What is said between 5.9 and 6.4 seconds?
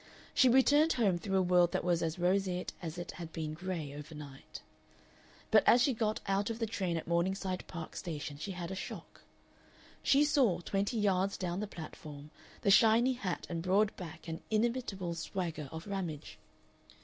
got